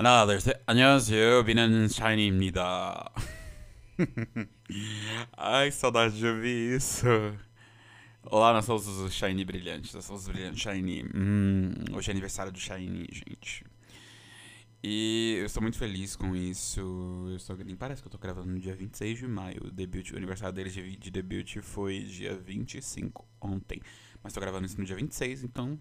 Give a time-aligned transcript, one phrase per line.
[0.00, 0.62] 하나, 둘, 셋.
[0.66, 1.44] 안녕하세요.
[1.44, 3.12] 비는 샤이니입니다.
[5.36, 7.06] Ai, que saudade de ouvir isso.
[8.22, 9.94] Olá, nós somos os Shiny Brilhantes.
[9.94, 11.04] Nós somos os Brilhantes Shiny.
[11.14, 13.64] Hum, hoje é aniversário do Shiny, gente.
[14.82, 16.80] E eu estou muito feliz com isso.
[17.30, 19.64] Eu estou, nem parece que eu estou gravando no dia 26 de maio.
[19.64, 23.80] O, debut, o aniversário deles de, de debut foi dia 25, ontem.
[24.22, 25.78] Mas estou gravando isso no dia 26, então.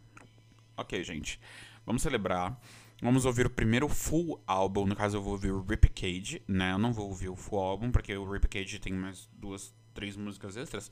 [0.77, 1.39] Ok, gente.
[1.85, 2.59] Vamos celebrar.
[3.02, 4.84] Vamos ouvir o primeiro full álbum.
[4.84, 6.72] No caso, eu vou ouvir o Rip Cage, né?
[6.72, 10.16] Eu não vou ouvir o full álbum, porque o Rip Cage tem mais duas, três
[10.16, 10.90] músicas extras.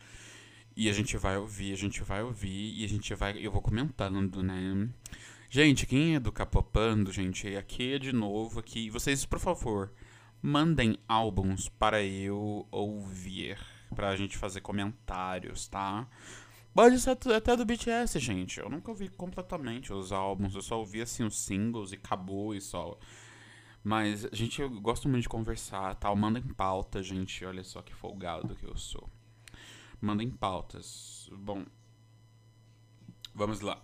[0.74, 3.36] E a gente vai ouvir, a gente vai ouvir e a gente vai.
[3.38, 4.88] Eu vou comentando, né?
[5.50, 8.88] Gente, quem é do Capopando, gente, aqui é de novo aqui.
[8.88, 9.92] Vocês, por favor,
[10.40, 13.58] mandem álbuns para eu ouvir.
[13.94, 16.06] Pra gente fazer comentários, tá?
[16.74, 18.60] Pode ser até do BTS, gente.
[18.60, 20.54] Eu nunca ouvi completamente os álbuns.
[20.54, 22.98] Eu só ouvi assim os singles e acabou e só.
[23.82, 26.14] Mas, gente, eu gosto muito de conversar, tal.
[26.14, 26.20] Tá?
[26.20, 27.44] Mandem pauta, gente.
[27.44, 29.08] Olha só que folgado que eu sou.
[30.00, 31.28] Mandem pautas.
[31.32, 31.64] Bom.
[33.34, 33.80] Vamos lá.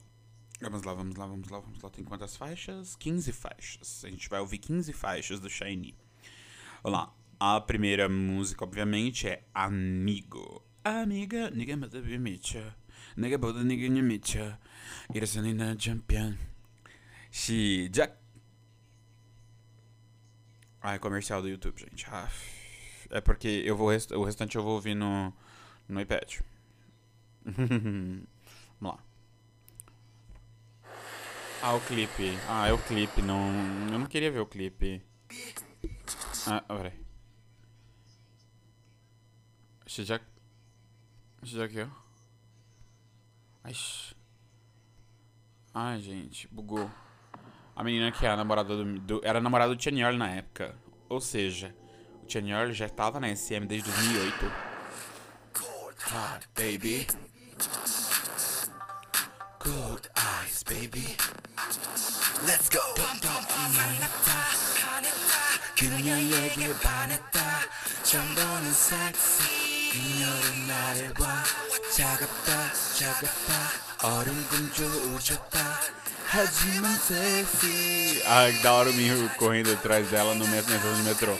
[0.60, 1.90] Vamos lá, vamos lá, vamos lá, vamos lá.
[1.90, 2.96] Tem quantas faixas?
[2.96, 4.04] 15 faixas.
[4.04, 5.96] A gente vai ouvir 15 faixas do Shiny.
[6.82, 7.14] Vamos lá.
[7.40, 12.74] A primeira música, obviamente, é Amigo amiga, nigga mada bi micha,
[13.16, 14.58] nigga Ninguém nigga nya micha,
[15.14, 16.36] irasanina champion.
[17.30, 18.12] She Jack.
[20.82, 22.06] Ah, é comercial do YouTube, gente.
[22.10, 22.28] Ah,
[23.10, 24.12] é porque eu vou rest...
[24.12, 25.32] o restante eu vou ouvir no,
[25.88, 26.40] no iPad.
[27.44, 28.26] Vamos
[28.82, 28.98] lá.
[31.62, 32.36] Ah, o clipe.
[32.46, 33.22] Ah, é o clipe.
[33.22, 33.50] Não,
[33.90, 35.02] eu não queria ver o clipe.
[36.46, 36.92] Ah, peraí.
[39.86, 40.04] She
[41.43, 41.91] 시작이요?
[43.63, 43.73] Ai.
[45.73, 46.89] Ai, gente, bugou.
[47.75, 50.75] A menina que é a namorada do, do era namorada do Tian na época.
[51.07, 51.73] Ou seja,
[52.21, 54.69] o Tian já estava na SM desde 2008.
[56.11, 57.07] Ah, baby.
[59.59, 61.15] Good eyes, baby.
[62.45, 62.79] Let's go.
[65.79, 67.39] 그녀 얘기에 반했다.
[68.03, 69.62] 처음 섹시.
[69.93, 71.43] 그녀를 나를 봐.
[71.95, 73.71] 차갑다 차갑다
[74.03, 74.71] 얼음금
[75.19, 75.79] 좋다
[76.27, 81.37] 하지만 sexy Ah, que da hora o Minho correndo atrás dela no metrô, no metrô.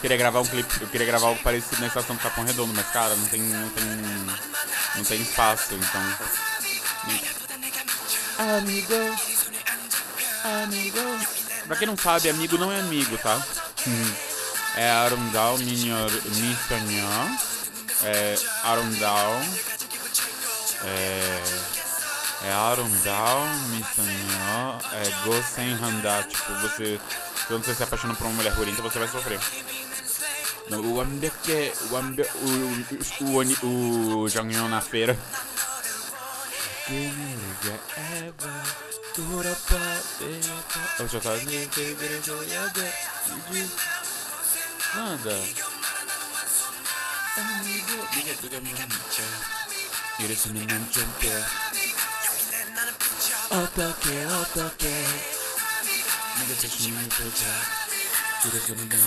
[0.00, 2.86] Queria gravar um clipe, eu queria gravar algo parecido na estação do Capão Redondo, mas
[2.88, 3.84] cara, não tem, não tem,
[4.96, 6.02] não tem espaço, então.
[8.56, 8.94] Amigo,
[10.44, 10.98] amigo.
[11.66, 13.40] Pra quem não sabe, amigo não é amigo, tá?
[14.76, 17.38] É Arundel Minor Missonhão.
[18.03, 19.41] é Arundel
[20.83, 21.43] é,
[22.47, 26.23] é Arundel, Missanhó, é Gosen Handá.
[26.23, 26.99] Tipo, você.
[27.47, 29.39] Quando você se apaixona por uma mulher bonita, você vai sofrer.
[30.71, 31.73] O Wambeke.
[31.81, 35.17] O Wambe, o, o, o, o Jonghyun na feira.
[47.37, 49.23] 아니고 네가 누가 물어묻죠
[50.19, 51.29] 이래서는 난 좀겨
[53.51, 54.87] 어떻게 어떻게?
[54.87, 57.45] 내가 자신을 보자.
[58.45, 58.99] 이래서는 난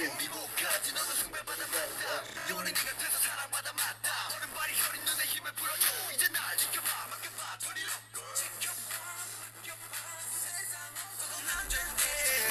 [0.00, 6.28] 미국까지 너도 숭배받아 맞다 영원히 네가 돼서 사랑받아 맞다 오른발이 혈인 눈에 힘을 풀어줘 이제
[6.28, 7.90] 날 지켜봐 맡겨봐 소리로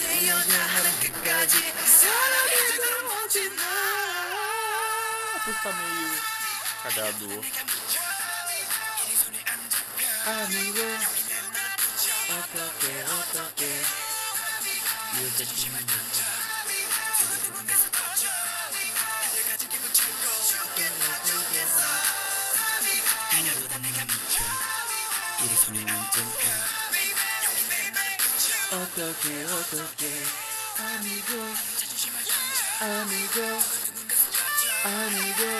[0.01, 1.57] 내 여자는 끝까지
[1.87, 3.61] 사랑이 들어오지 마
[5.43, 6.13] Puta meio
[6.83, 7.41] cagado
[10.27, 10.81] Amigo
[13.09, 13.81] 어떻게
[15.13, 16.30] 이
[26.11, 26.27] Otoque,
[29.59, 30.11] otoque,
[30.77, 31.41] amigo,
[32.81, 33.47] amigo,
[34.83, 35.51] amigo.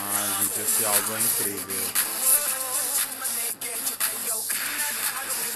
[0.00, 1.84] Ai, gente, esse álbum é incrível.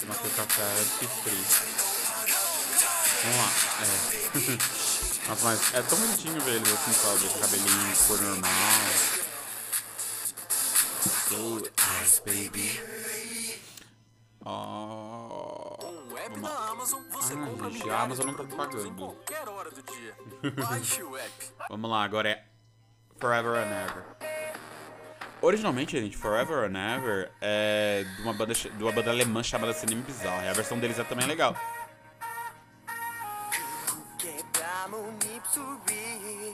[0.05, 1.89] uma coca-cola de frio.
[3.22, 3.50] Vamos lá.
[3.82, 5.28] É.
[5.28, 7.26] Nossa, mas é tão bonitinho ver eles assim, sabe?
[7.26, 8.50] Esse cabelinho cor normal.
[11.28, 12.81] So nice, baby.
[14.44, 15.76] Oh.
[15.78, 16.70] Com o app Vamos da lá.
[16.70, 18.94] Amazon, você Ah, compra gente, a Amazon não tá em pagando.
[18.96, 20.14] qualquer hora do dia.
[20.52, 21.32] Baixe o app.
[21.69, 22.44] Vamos lá, agora é
[23.20, 24.05] Forever and Ever.
[25.43, 30.02] Originalmente, gente, Forever and Ever é de uma banda, de uma banda alemã chamada Cinema
[30.02, 30.49] Bizarre.
[30.49, 31.55] A versão deles é também legal.
[35.00, 36.51] 담은 입술 위에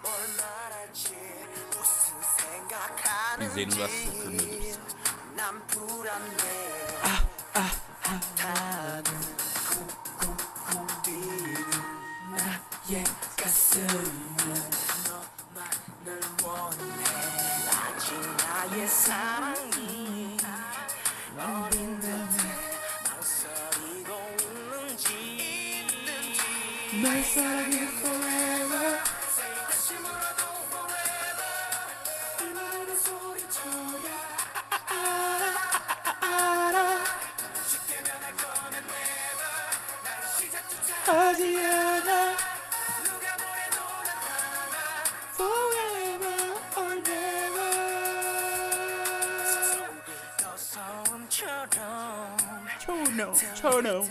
[0.00, 1.16] 뭘 말할지
[1.72, 4.78] 무슨 Pisei no açúcar, meu 생각하는지 Deus.
[5.34, 6.38] 난 불안해
[8.36, 9.04] 타는
[9.66, 11.66] 쿵쿵쿵 뛰는
[12.30, 13.04] 나의
[13.36, 14.29] 가슴
[27.33, 27.70] 날사
[52.91, 53.31] Tono,
[53.81, 54.05] no!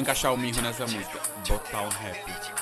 [0.00, 1.20] Encaixar o mirro nessa música?
[1.46, 2.59] Botar um rap.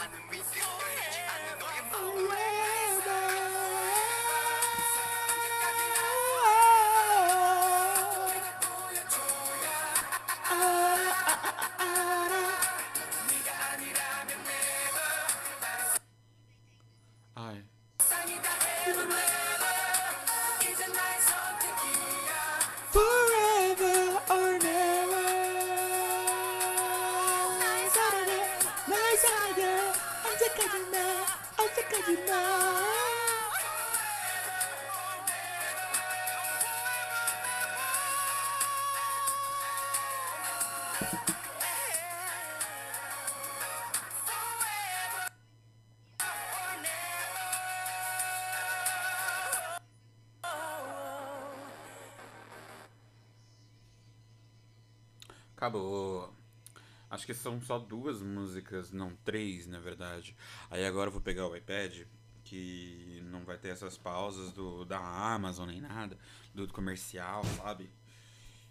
[57.28, 60.34] Que são só duas músicas, não, três, na verdade.
[60.70, 62.06] Aí agora eu vou pegar o iPad,
[62.42, 66.19] que não vai ter essas pausas do, da Amazon nem nada,
[66.55, 67.91] do comercial, sabe?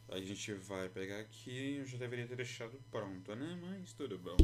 [0.10, 3.60] A gente vai pegar aqui, eu já deveria ter deixado pronto, né?
[3.62, 4.36] Mas tudo bom.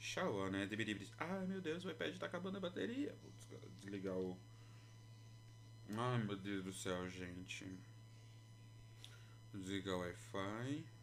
[0.00, 0.68] Tchau, né?
[1.18, 3.14] Ai meu Deus, o iPad tá acabando a bateria.
[3.22, 4.36] Vou des- desligar o.
[5.90, 7.78] Ai meu Deus do céu, gente.
[9.54, 11.01] Desligar o Wi-Fi.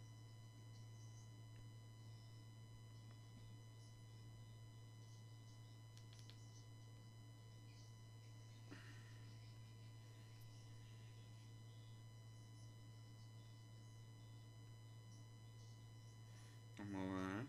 [16.91, 17.45] Vamos lá.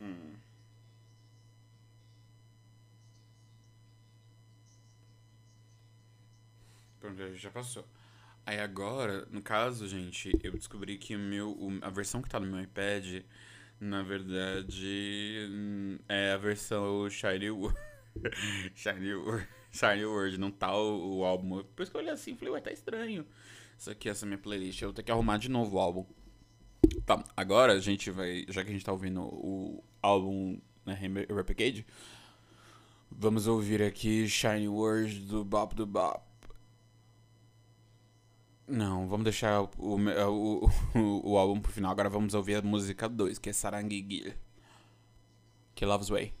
[0.00, 0.38] Hum.
[7.00, 7.84] Pronto, já- já passou.
[8.46, 12.46] Aí agora, no caso, gente, eu descobri que o meu, a versão que tá no
[12.46, 13.22] meu iPad,
[13.80, 17.48] na verdade, hum, é a versão Shiny.
[18.74, 19.12] Shiny
[19.70, 21.62] Shiny World, não tá o, o álbum.
[21.74, 23.26] Por isso que eu olhei assim e falei, ué, tá estranho.
[23.78, 26.04] Isso aqui, essa minha playlist, eu vou ter que arrumar de novo o álbum.
[27.04, 30.98] Tá, agora a gente vai, já que a gente tá ouvindo o álbum né,
[31.28, 31.86] Replicate,
[33.10, 36.22] vamos ouvir aqui Shiny World do Bop do Bop.
[38.66, 39.96] Não, vamos deixar o, o,
[40.94, 41.90] o, o álbum pro final.
[41.90, 44.34] Agora vamos ouvir a música 2, que é Saranguiguil.
[45.74, 46.37] Que é Love's Way.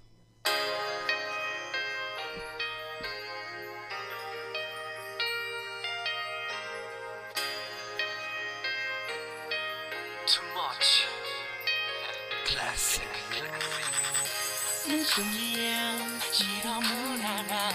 [15.18, 17.70] 내 종이엔 실험을 하나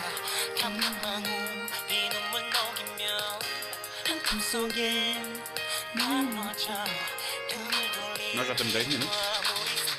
[0.61, 1.29] 감는 방울
[1.89, 3.39] 네 눈물 녹이며
[4.07, 5.15] 한품 속에
[5.93, 6.71] 나눠져.
[7.51, 9.09] 눈을 돌리며 Nós já temos 10 minutos.
[9.11, 9.97] 아무리 숨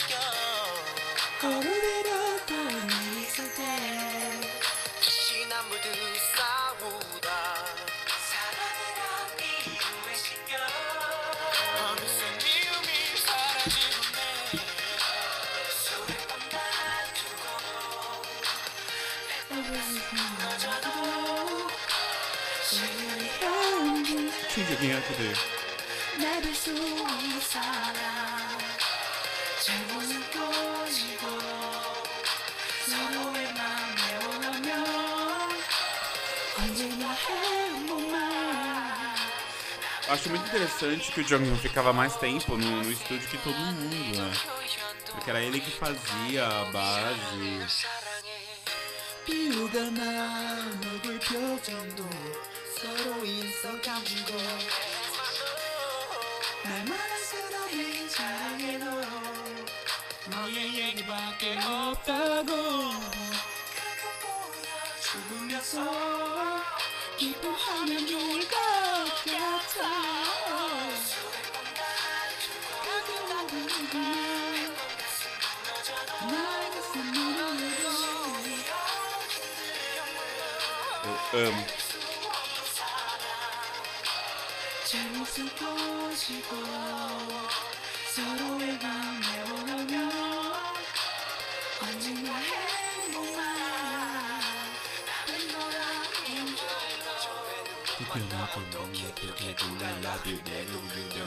[37.20, 38.30] 행복만
[40.10, 44.18] Acho muito interessante que o Jonghyun ficava mais tempo no, no estúdio que todo mundo,
[44.18, 44.34] né?
[45.12, 47.86] Porque era ele que fazia a base.
[49.26, 52.10] 비우가 나 녹을 표정도
[52.80, 54.34] 서로 인성 감추고
[62.05, 62.53] 없다고.
[65.01, 65.81] 죽으면서
[67.17, 68.57] 기뻐하면 좋을 것
[69.25, 69.89] 같아.
[76.27, 76.95] 나에게서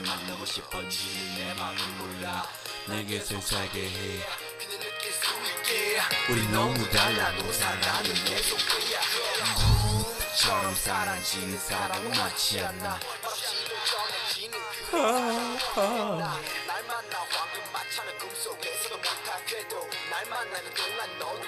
[0.02, 2.46] 만나고 싶어지는 내 마음을 몰라
[2.86, 4.26] 내게 슬차게 해.
[6.30, 9.00] 우리 너무 달라 너 사랑은 내 속도야.
[10.38, 12.98] 처럼 사라지는 사랑은 맞지 않나
[16.66, 21.47] 날 만나 황금 마차는 꿈속에서도 못하게도 날 만나는 동안 너웃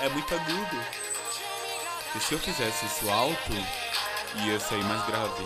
[0.00, 0.84] É muito agudo.
[2.16, 3.52] E se eu fizesse isso alto,
[4.44, 5.44] ia sair mais grave.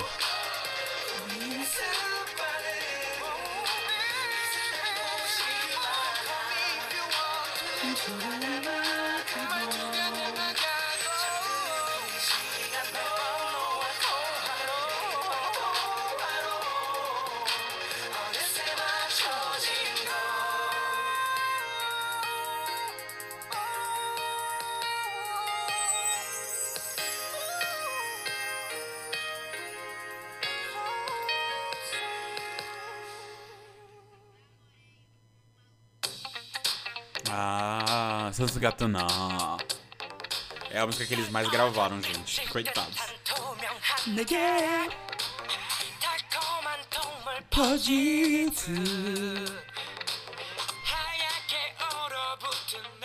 [38.49, 38.57] Santos
[38.89, 39.57] não
[40.71, 42.47] É a música que eles mais gravaram, gente.
[42.49, 42.97] Coitados.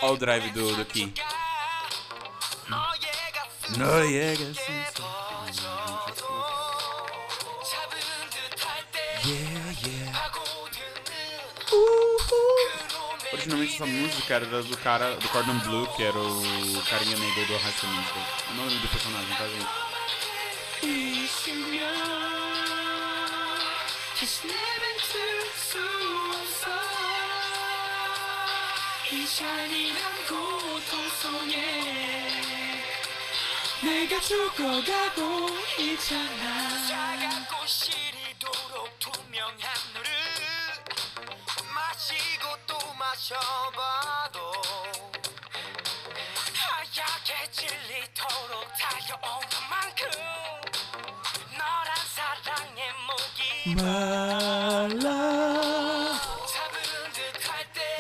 [0.01, 1.13] Olha o drive do, do Kim.
[2.67, 2.77] Não.
[3.77, 5.18] Não.
[13.38, 17.56] Originalmente essa música era do cara do Cordon Blue, que era o carinha negro do
[17.56, 18.22] High School Musical.
[18.50, 19.84] Eu não lembro do personagem, tá, gente?
[20.84, 21.94] 있으면
[24.18, 26.70] 다시 내뱉을 수 없어
[29.12, 31.54] 이 잔인한 고통 속에
[33.82, 35.48] 내가 죽어가고
[35.78, 37.07] 있잖아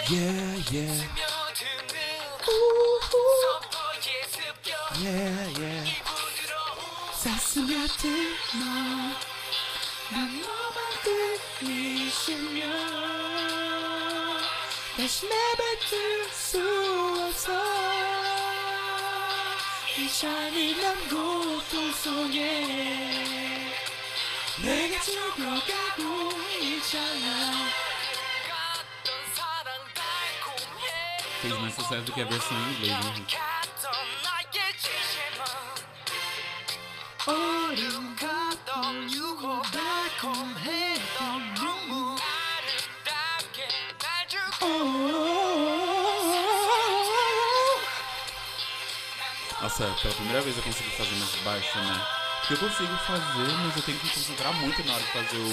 [0.09, 1.05] Yeah, yeah,
[4.97, 5.85] yeah, yeah.
[5.85, 6.81] 이 부드러운
[7.13, 7.61] 사사.
[7.61, 8.09] 같은
[8.57, 10.77] 너난 너만
[11.61, 12.63] 들리시면
[14.97, 16.57] 다시 내뱉을 수
[17.27, 17.53] 없어
[19.95, 22.41] 이 잔인한 고통 속에
[24.63, 27.88] 내가 죽어가고 있잖아
[31.49, 33.13] fez mais sucesso do que a versão em inglês, né?
[49.61, 52.05] Nossa, pela primeira vez eu consigo fazer mais baixo, né?
[52.39, 55.37] Porque eu consigo fazer, mas eu tenho que me concentrar muito na hora de fazer
[55.37, 55.49] o.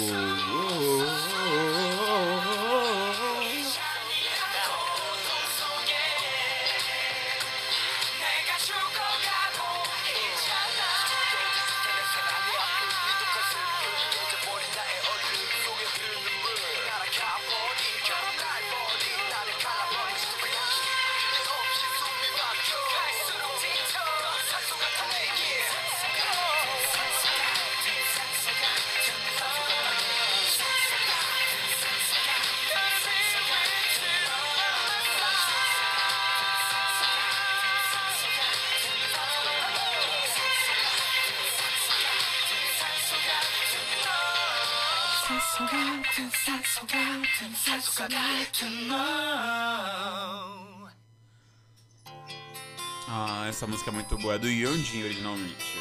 [53.09, 54.35] Ah, essa música é muito boa.
[54.35, 55.79] É do Yonjin originalmente.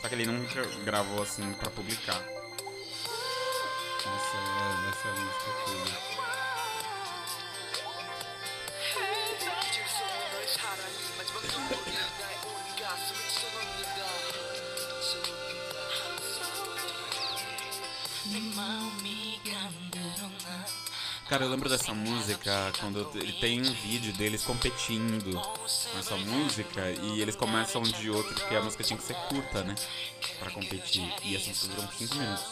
[0.00, 2.22] Só que ele nunca gravou assim pra publicar.
[4.04, 6.16] Nossa, é- essa música é tudo.
[21.28, 26.88] Cara, eu lembro dessa música quando ele tem um vídeo deles competindo com essa música
[27.02, 29.74] e eles começam de outro, porque a música tinha que ser curta, né?
[30.38, 31.12] Pra competir.
[31.24, 32.44] E essa música durou 5 minutos.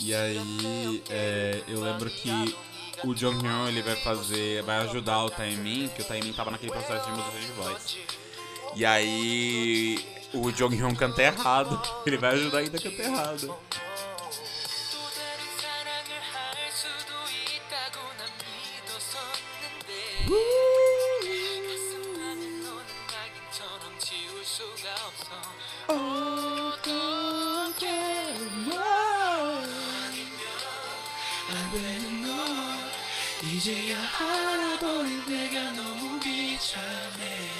[0.00, 2.56] E aí é, eu lembro que
[3.04, 4.62] o Jong Hyun ele vai fazer.
[4.62, 7.98] vai ajudar o Taemin, que o Taemin tava naquele processo de mudança de voz.
[8.74, 11.80] E aí o Jong Hyun canta errado.
[12.04, 13.56] Ele vai ajudar ainda a cantar errado.
[34.18, 37.50] 알아버린 내가 너무 비참해.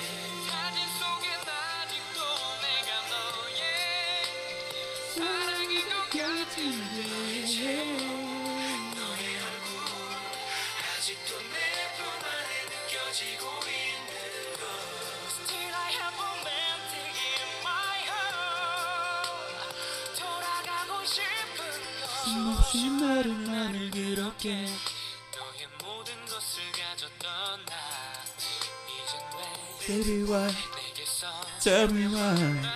[0.49, 2.19] 사진 속엔 아직도
[2.64, 3.61] 내가 너의
[5.14, 6.97] 사랑인 것 같은데.
[8.97, 9.75] 너의 얼굴
[10.97, 11.57] 아직도 내
[11.97, 14.16] 품 안에 느껴지고 있는
[23.01, 24.66] 나를 나를 그렇게
[29.87, 30.51] Baby why
[31.61, 32.72] Tell me why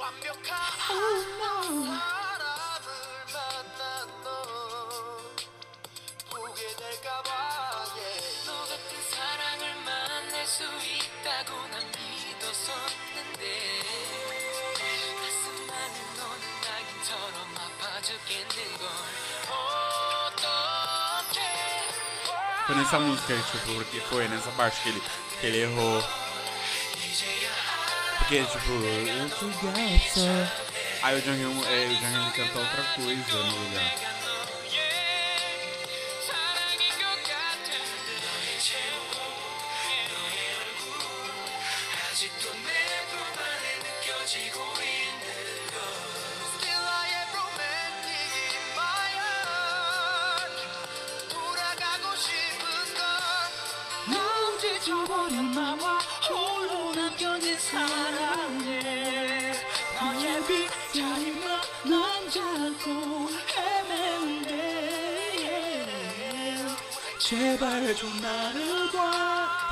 [0.00, 0.56] 완벽한
[0.90, 2.19] oh, no.
[22.70, 25.02] Foi nessa música, tipo, porque foi nessa parte que ele,
[25.40, 26.04] que ele errou.
[28.18, 28.70] Porque, tipo.
[31.02, 34.19] Aí o Hyun, é, o Hyun ele cantou outra coisa no lugar.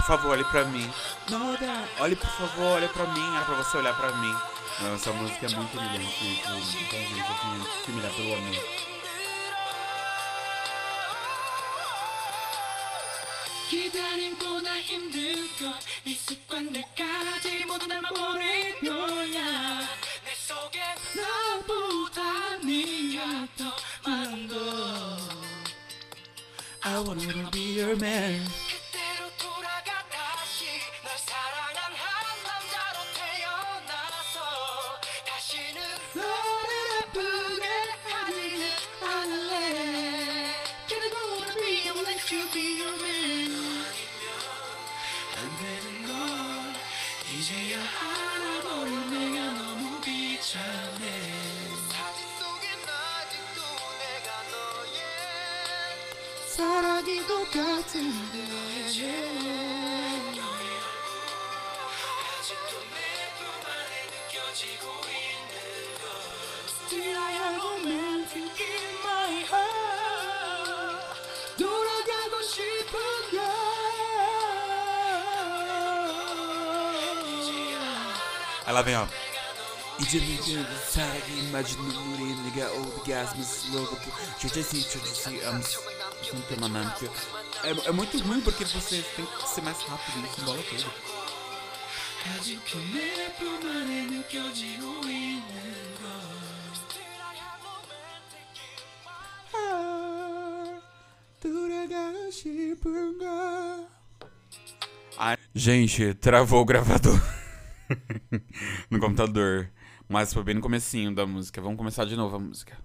[0.08, 0.92] favor, olhe pra mim.
[1.30, 3.36] Noda, olhe por favor, olhe pra mim.
[3.36, 4.36] Era pra você olhar pra mim.
[4.82, 6.40] Não, essa música é muito humilhante.
[6.40, 8.84] Então, gente, assim, que humilhar pelo amor.
[13.74, 19.80] 기다림보다 힘든 건이 습관들까지 모두 날만 버릴 거야
[20.24, 20.80] 내 속에
[21.16, 25.44] 너보다 네가 더 많은 걸
[26.86, 28.46] I wanna be your man
[57.48, 58.38] 똑같은데
[62.40, 62.98] 아직도 내
[63.38, 65.54] 품 안에 느껴지고 있는
[66.00, 66.04] 걸
[66.68, 71.18] Still I have a romantic in my heart
[71.58, 72.94] 돌아가고 싶은
[73.32, 73.40] 걸
[78.66, 79.08] Aí lá vem, ó.
[80.00, 83.96] 이제 이제 사랑이 맞은 눈물이 내가 orgasmos louco
[84.42, 85.62] eu assim, eu assim, amo
[86.34, 87.10] não tem uma nada
[87.65, 90.23] É, é muito ruim porque você tem que ser mais rápido né?
[90.23, 91.19] nesse bola todo.
[105.19, 107.21] Ah, gente, travou o gravador
[108.91, 109.71] no computador.
[110.09, 111.61] Mas foi bem no comecinho da música.
[111.61, 112.79] Vamos começar de novo a música.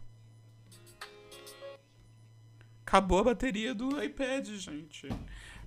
[2.93, 5.09] Acabou a bateria do iPad, gente.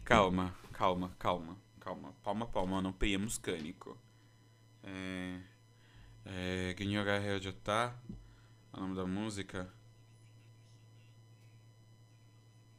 [0.04, 2.14] Calma, calma, calma, calma.
[2.22, 3.98] Palma, palma, não priemos cânico.
[4.80, 5.40] É.
[6.24, 6.74] É.
[6.78, 7.92] Ryojota.
[8.72, 9.68] É o nome da música.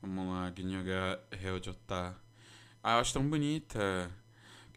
[0.01, 2.15] Vamos lá, Ginyoga Ryojota.
[2.81, 4.09] Ah, eu acho tão bonita.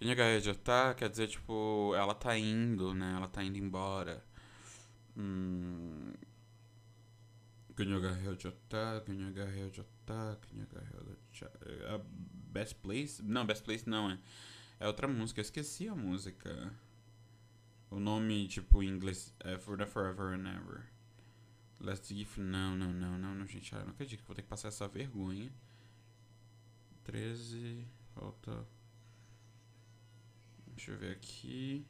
[0.03, 3.15] Ginyoga Ryojota quer dizer, tipo, ela tá indo, né?
[3.15, 4.21] Ela tá indo embora.
[5.17, 6.13] Hum.
[7.81, 11.61] Ginyoga Ryojota, Ginyoga Ryojota, Ginyoga Ryojota.
[11.65, 12.01] É
[12.53, 13.23] Best Place?
[13.23, 14.19] Não, Best Place não, é.
[14.79, 16.75] É outra música, eu esqueci a música.
[17.91, 20.91] O nome, tipo, em inglês é For the Forever and Ever.
[21.81, 22.39] Let's Give.
[22.41, 23.73] Não, não, não, não, não, gente.
[23.73, 25.51] Eu não acredito que vou ter que passar essa vergonha.
[27.05, 27.89] 13.
[28.15, 28.67] Falta.
[30.69, 31.87] Deixa eu ver aqui.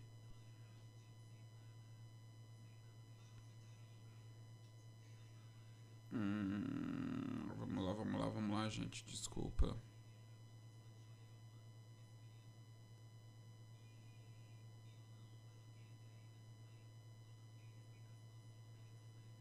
[6.13, 9.05] Hum, vamos lá, vamos lá, vamos lá, gente.
[9.05, 9.77] Desculpa.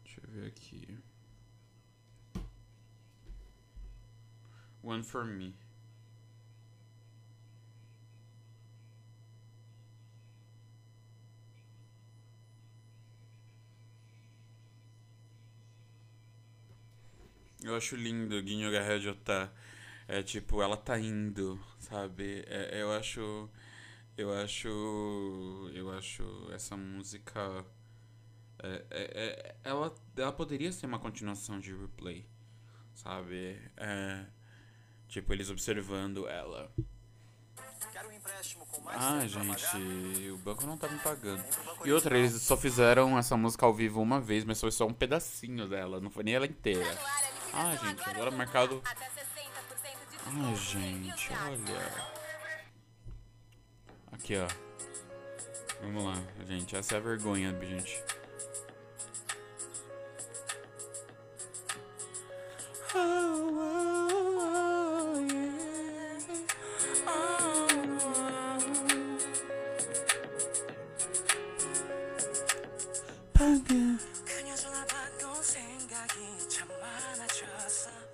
[0.04, 0.98] Deixa eu ver aqui.
[4.82, 5.59] One for me.
[17.62, 19.52] Eu acho lindo Guinho Garrejo tá.
[20.08, 22.44] É tipo, ela tá indo, sabe?
[22.46, 23.48] É, eu acho.
[24.16, 24.68] Eu acho.
[25.74, 27.64] Eu acho essa música.
[28.62, 32.26] É, é, é- ela, ela poderia ser uma continuação de replay,
[32.94, 33.58] sabe?
[33.76, 34.26] É,
[35.08, 36.72] tipo, eles observando ela.
[38.86, 41.44] Ah, gente, o banco não tá me pagando.
[41.84, 44.92] E outra, eles só fizeram essa música ao vivo uma vez, mas foi só um
[44.92, 46.98] pedacinho dela, não foi nem ela inteira.
[47.52, 48.82] Ah, gente, agora marcado.
[50.26, 52.20] Ai, gente, olha.
[54.12, 54.46] Aqui, ó.
[55.80, 56.76] Vamos lá, gente.
[56.76, 58.02] Essa é a vergonha, gente.
[62.92, 64.09] 방금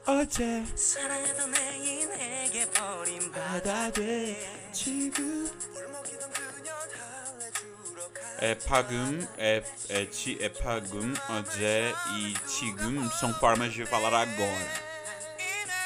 [0.08, 8.56] 어 어제 사랑하던 내 내게 버림받아 바다 돼 지금 물 먹이던 그녀 달래주러 가 É
[8.56, 14.92] pagum, é, é, ti, é pagum, 어제 e tigum são formas de falar agora.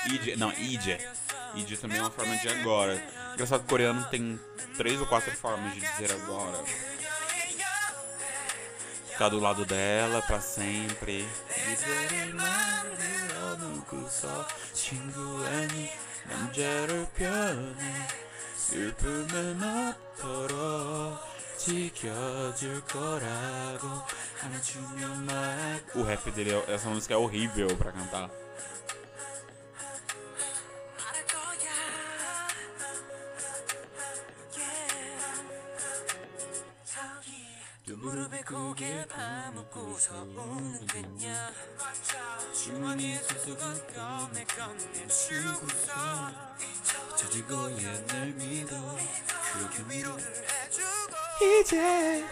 [0.06, 0.98] Ide, não, ide.
[1.56, 3.04] Ide também é uma forma de agora.
[3.34, 4.40] Engraçado que o coreano tem
[4.78, 6.64] três ou quatro formas de dizer agora.
[9.10, 11.26] Ficar do lado dela pra sempre.
[11.68, 13.19] 이
[13.80, 14.08] 별을 말해놓고
[14.74, 15.88] 친구 아닌
[16.30, 18.08] 남자를 변해
[18.56, 19.62] 슬픔은
[20.20, 21.18] 없도록
[21.58, 23.88] 지켜줄 거라고
[24.44, 28.30] 안아주면 말 O rap dele, é- essa música é horrível pra cantar.
[37.97, 41.35] 무릎에 고개를 파묻고서 웃는 그녀
[42.53, 46.31] 주머니에 수건 꺼내 꺼내 주고서
[47.15, 48.97] 잊혀질 거야 날 믿어.
[49.53, 52.25] 그렇게 위로를 해주고 이제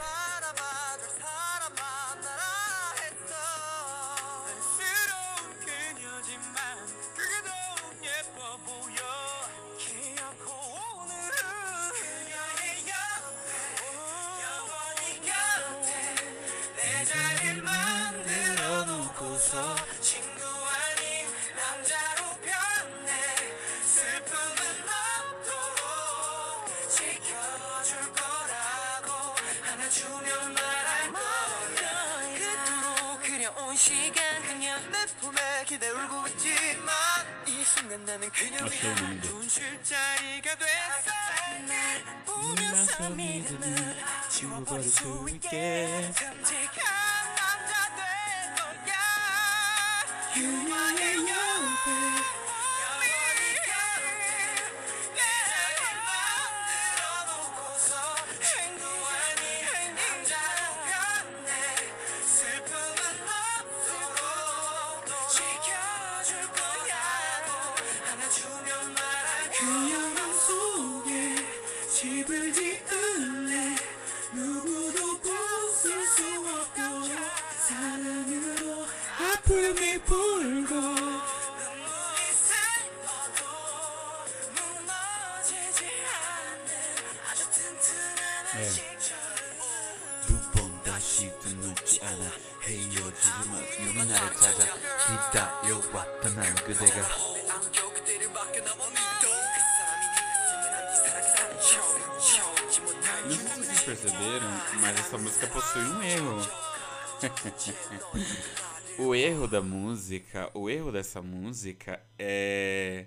[108.98, 113.06] o erro da música, o erro dessa música é.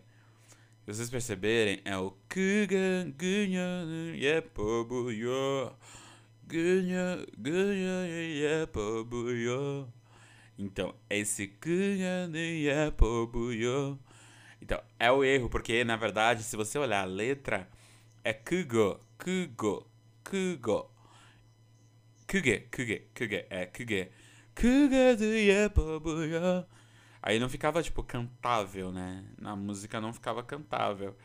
[0.85, 2.13] Se vocês perceberem, é o.
[10.57, 11.53] Então, esse.
[11.63, 12.91] É
[14.61, 17.67] então, é o erro, porque na verdade, se você olhar a letra,
[18.23, 19.87] é Kugo, Kugo,
[20.23, 20.91] Kugo.
[22.31, 24.09] 그게 그게 그게 é 그게
[24.53, 26.65] 그게 예뻐보여
[27.23, 29.23] Aí não ficava, tipo, cantável, né?
[29.37, 31.15] Na música não ficava cantável.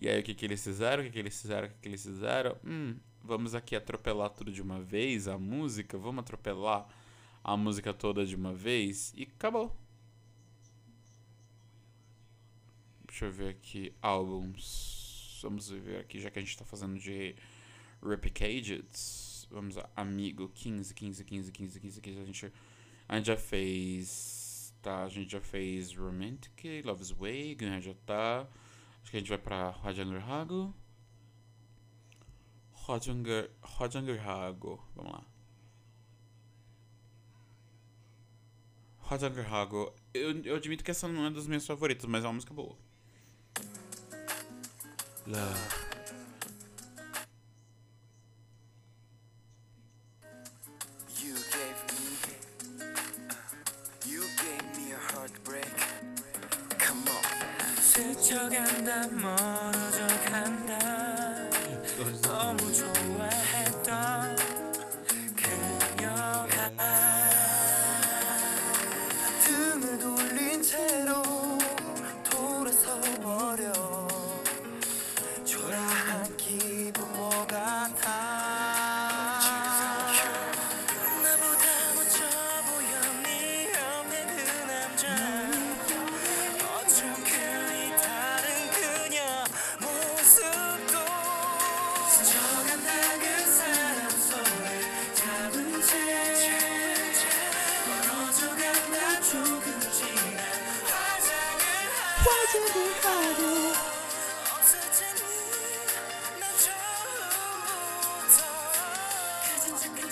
[0.00, 1.02] E aí o que, que eles fizeram?
[1.02, 1.66] O que, que eles fizeram?
[1.66, 2.56] O que, que eles fizeram?
[2.64, 6.86] Hum, vamos aqui atropelar tudo de uma vez, a música, vamos atropelar
[7.42, 9.76] a música toda de uma vez e acabou.
[13.08, 15.40] Deixa eu ver aqui, álbuns.
[15.42, 17.34] Vamos ver aqui, já que a gente tá fazendo de
[18.00, 18.84] Replicated
[19.54, 22.52] vamos lá, amigo, 15, 15, 15, 15, 15, 15, a gente,
[23.08, 28.48] a gente já fez, tá, a gente já fez Romantic, Love's Way, Ganhar já tá,
[29.00, 30.74] acho que a gente vai pra Rajanger Hago,
[32.86, 35.24] Rajanger, Rajanger Hago, vamos lá.
[38.98, 42.34] Rajanger Hago, eu, eu admito que essa não é das minhas favoritas, mas é uma
[42.34, 42.76] música boa.
[45.26, 45.93] Love.
[58.84, 59.73] that much.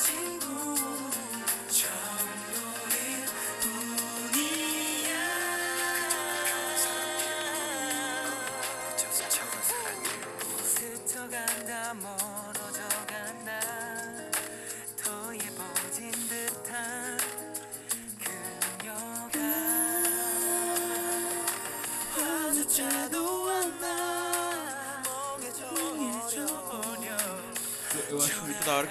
[0.03, 0.75] 친구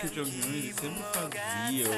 [0.01, 1.93] que o John Jones sempre fazia o, o,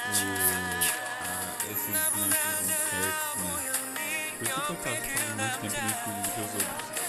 [0.00, 3.50] a, esse influência do Kirk, né?
[4.38, 5.02] Por isso que eu passo
[5.36, 6.99] muito tempo no estúdio que os outros.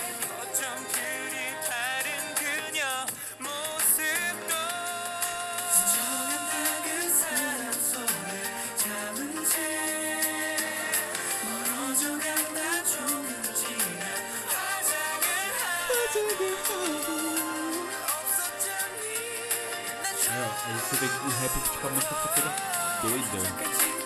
[20.91, 22.53] você vê o rap fica a música toda
[23.01, 24.00] doida.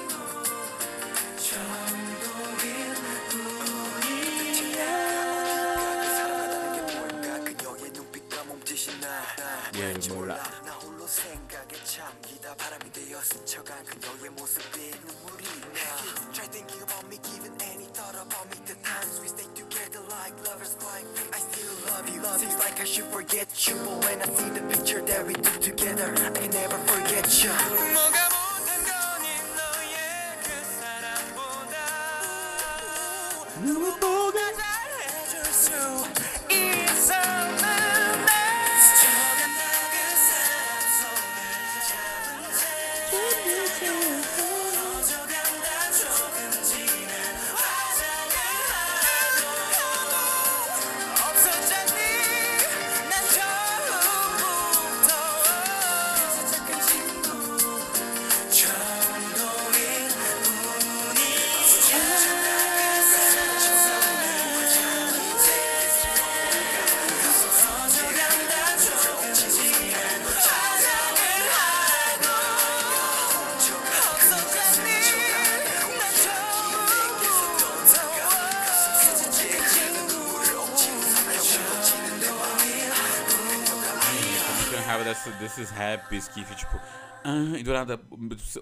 [85.25, 86.79] desse, desses raps que, tipo.
[87.23, 87.99] Ah, e do nada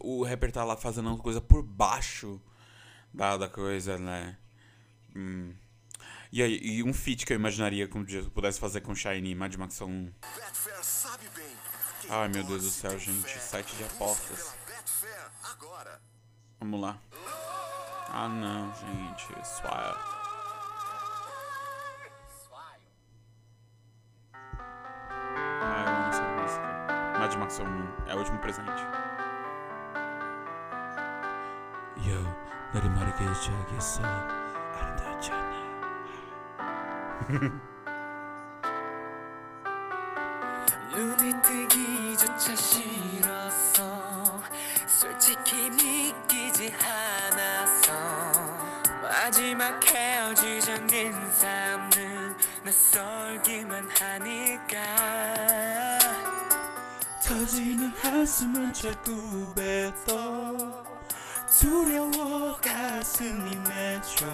[0.01, 2.41] o rapper tá lá fazendo uma coisa por baixo
[3.13, 4.37] da, da coisa, né?
[5.15, 5.53] Hum.
[6.31, 9.53] E, aí, e um feat que eu imaginaria que eu pudesse fazer com Shiny, Mad
[9.55, 10.11] Max 1.
[12.09, 13.39] Ai meu Deus do céu, gente.
[13.39, 14.55] Site de apostas.
[16.59, 16.99] Vamos lá.
[18.09, 19.47] Ah não, gente.
[19.47, 20.22] suave
[27.33, 28.85] última ação minha, é o último presente.
[31.97, 32.23] Yo,
[32.73, 34.03] 나를 마르게 해줘야겠어.
[34.79, 35.63] 아름다웠잖아.
[40.91, 44.43] 눈이 뜨기조차 싫었어
[44.85, 47.91] 솔직히 믿기지 않았어
[49.01, 56.02] 마지막 헤어지자는 인사는 낯설기만 하니까
[57.43, 60.13] 터지는 한숨은 제두배더
[61.59, 64.25] 두려워 가슴이 맺혀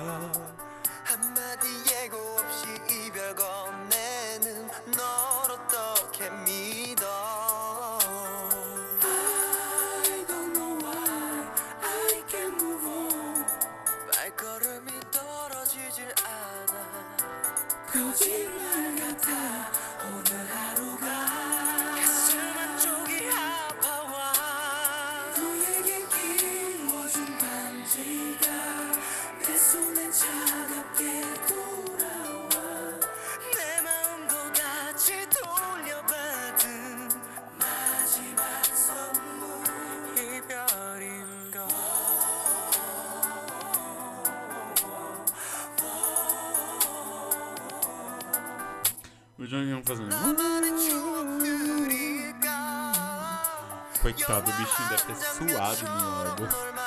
[49.49, 50.15] O Johnny fazendo.
[53.99, 56.78] Coitado, o bichinho deve ter suado no órgão.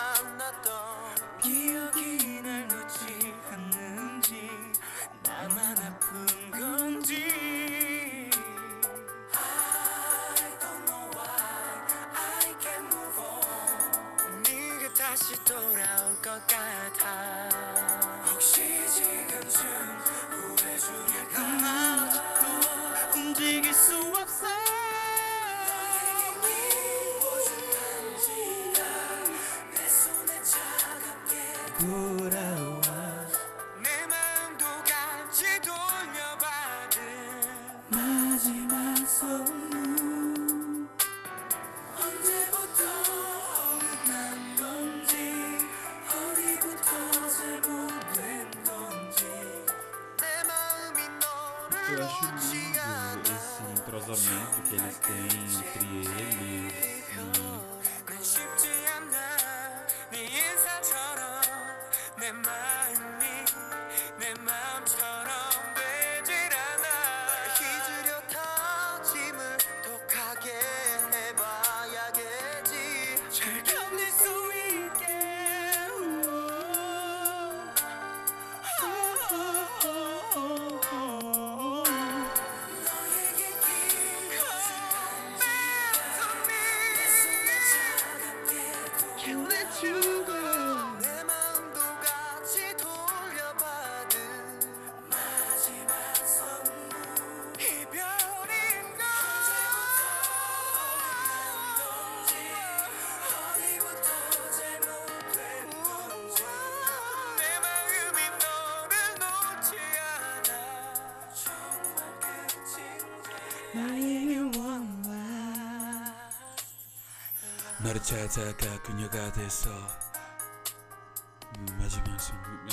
[117.83, 119.68] Narchachaka Kunyagadeso.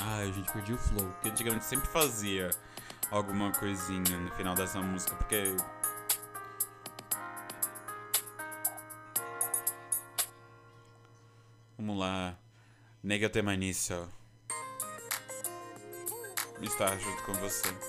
[0.04, 1.06] Ai, gente, perdi o flow.
[1.14, 2.52] Porque antigamente sempre fazia
[3.10, 5.56] alguma coisinha no final dessa música, porque.
[11.78, 12.38] Vamos lá.
[13.02, 14.08] Nega Temanisso.
[16.62, 17.89] Estar junto com você.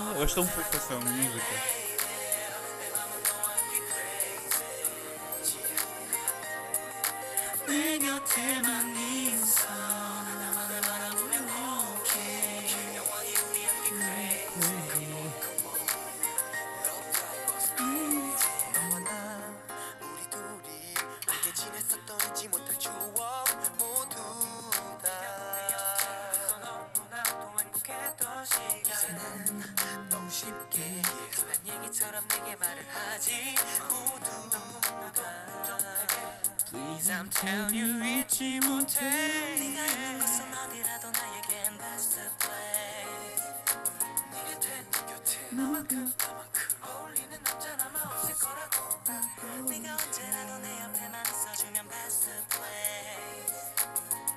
[0.15, 1.90] Hoje estão pouco essa música.
[36.71, 43.43] Please I'm telling you 잊지 못해 네가 있는 곳은 어디라도 나에겐 that's the place
[44.31, 46.13] 네 곁에 네 곁에 나만큼.
[46.17, 49.01] 나만큼 어울리는 남자는 아마 없을 거라고.
[49.69, 53.75] 네가 언제라도 내 옆에만 있어주면 that's the place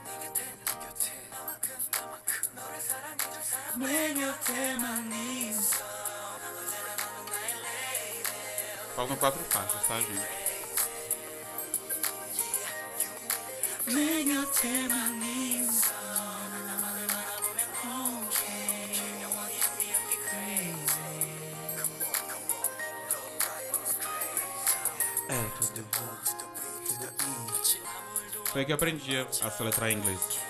[0.04, 5.84] 네 곁에 네 곁에 나만큼 나만큼 너를 사랑해줄 사람 내 곁에만 있어.
[8.94, 10.33] Faltam quatro faixas, tá, gente?
[14.64, 15.34] Say my name.
[25.28, 26.14] É, tudo bom.
[28.46, 30.43] Foi que eu aprendi a soletrar em inglês.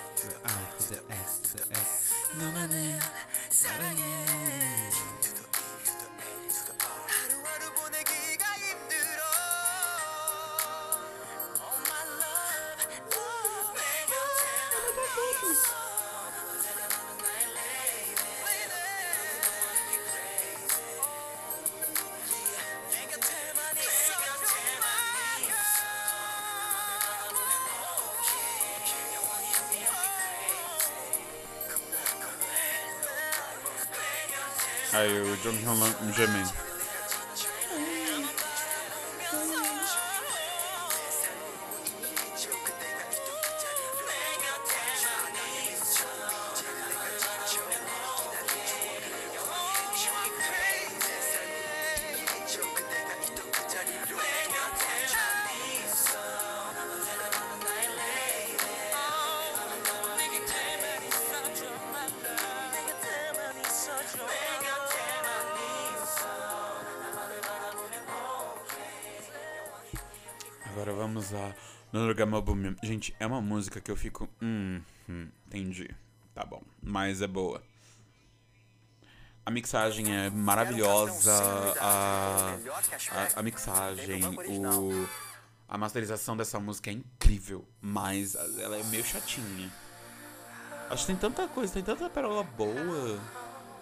[35.45, 36.64] Don't come out
[72.95, 74.29] gente, é uma música que eu fico.
[74.41, 75.91] Hum, hum, entendi.
[76.35, 76.63] Tá bom.
[76.83, 77.63] Mas é boa.
[79.45, 81.33] A mixagem é maravilhosa.
[81.81, 85.09] A, a, a mixagem, o,
[85.69, 87.65] a masterização dessa música é incrível.
[87.81, 89.71] Mas ela é meio chatinha.
[90.89, 93.19] Acho que tem tanta coisa, tem tanta pérola boa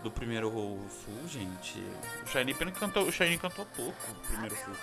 [0.02, 1.78] do primeiro full, gente.
[2.24, 4.74] O Shiny pena que cantou, o Shiny cantou pouco no primeiro full.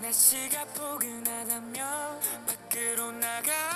[0.00, 3.75] 날씨가 포근하다면 밖으로 나가.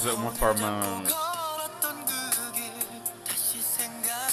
[0.00, 0.82] fazer uma forma.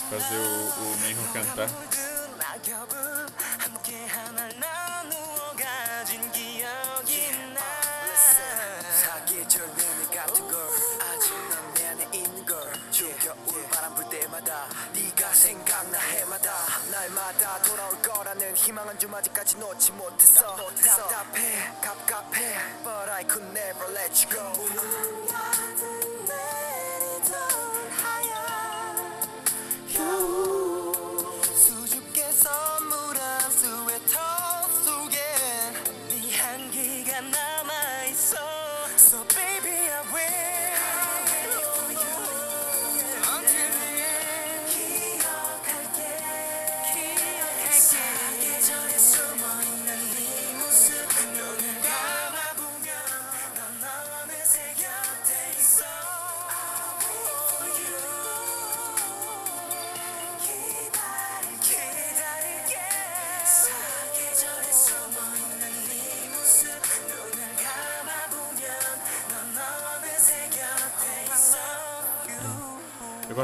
[0.09, 0.97] Fazer o, o
[1.34, 1.96] cantar.
[19.07, 26.16] 좀 아직까지 놓지 못했어 답답해 갑갑해 But I could never let you go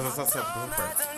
[0.04, 1.13] Mas essa sabupa.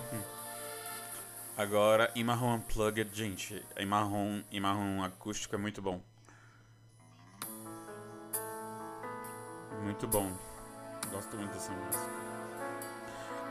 [1.56, 6.00] Agora, em unplugged, gente, em marrom, acústico é muito bom.
[9.82, 10.32] Muito bom.
[11.10, 12.04] Gosto muito dessa música.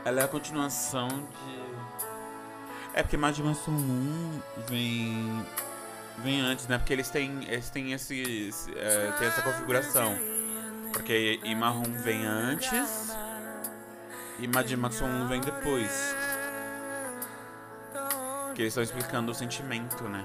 [0.04, 1.70] Ela é a continuação de.
[2.94, 5.46] É porque Majima 1 vem.
[6.18, 6.78] vem antes, né?
[6.78, 7.44] Porque eles têm.
[7.44, 8.20] Eles têm esse.
[8.20, 10.16] esse é, tem essa configuração.
[10.92, 13.14] Porque Imarrum vem antes
[14.38, 16.16] e Majima 1 vem depois.
[18.60, 20.22] Porque eles estão explicando o sentimento, né?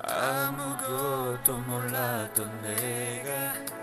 [0.00, 3.79] Amugoto mulato nega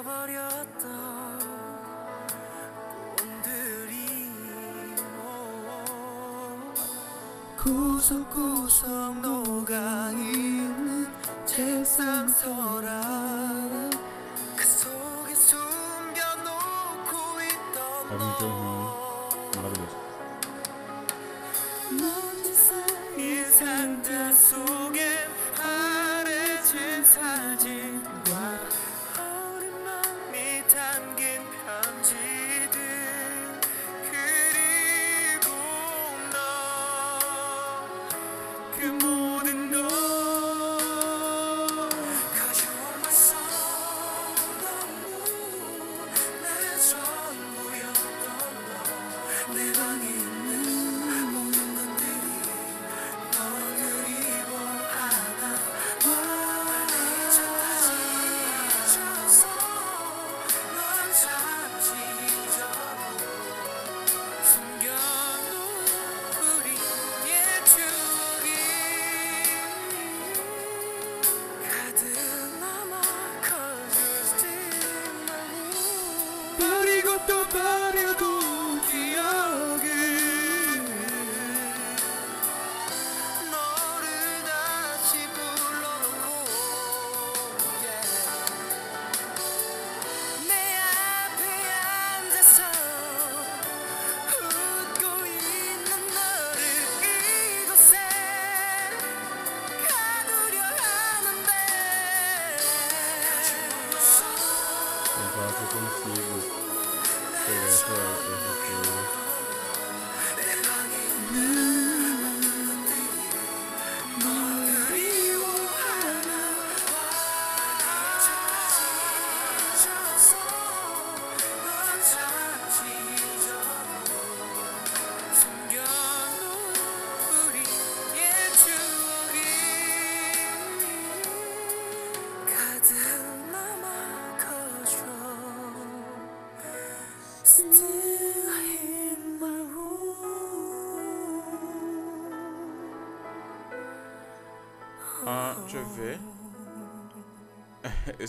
[0.00, 1.38] 잊어버렸던
[3.16, 4.26] 꿈들이
[5.16, 6.74] 뭐
[7.58, 11.06] 구석구석 녹아있는
[11.44, 12.90] 책상 서랍
[14.56, 18.90] 그 속에 숨겨놓고 있던 너
[21.90, 24.89] 넌 세상이 산다 속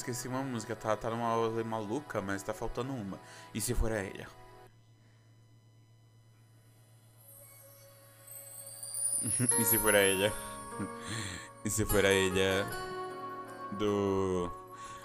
[0.01, 3.17] esqueci uma música, tá, tá numa aula maluca, mas tá faltando uma.
[3.53, 4.03] E se for a
[9.59, 9.99] e se for a
[11.63, 12.09] e se for a
[13.77, 14.51] do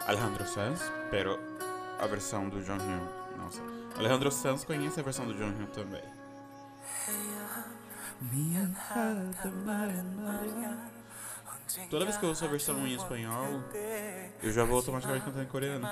[0.06, 0.80] Alejandro Sanz,
[1.10, 1.38] pero
[2.00, 3.36] a versão do John Hill.
[3.36, 3.60] Nossa.
[3.96, 6.02] Alejandro Sanz conhece a versão do John Hill também.
[7.06, 7.14] Hey,
[10.56, 10.95] uh,
[11.90, 13.62] Toda vez que eu ouço a versão em espanhol,
[14.42, 15.86] eu já vou automaticamente cantar em coreano.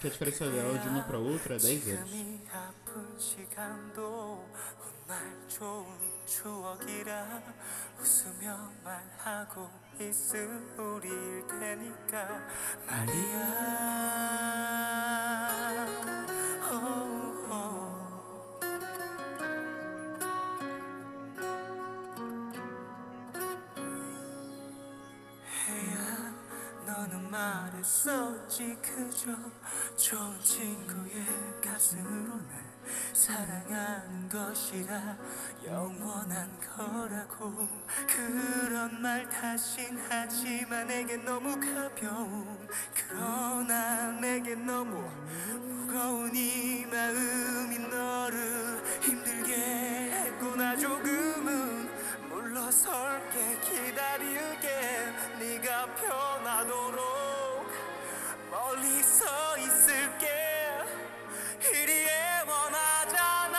[0.00, 2.10] Que a diferença é dela de uma para outra é 10 anos.
[27.30, 29.30] 말했었지 그저
[29.96, 31.24] 좋은 친구의
[31.62, 32.68] 가슴으로 날
[33.12, 35.16] 사랑하는 것이라
[35.66, 37.68] 영원한 거라고.
[38.06, 45.08] 그런 말 다신 하지만 내겐 너무 가벼운 그러나 내겐 너무
[45.60, 49.54] 무거운 이 마음이 너를 힘들게
[50.12, 51.87] 했구나 조금은
[52.58, 54.68] 물러설게 기다릴게.
[55.38, 56.98] 네가 편하도록
[58.50, 59.24] 멀리 서
[59.58, 60.26] 있을게.
[61.62, 63.58] 이리에 원하잖아.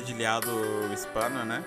[0.00, 0.50] dedilhado
[0.92, 1.64] hispano, né?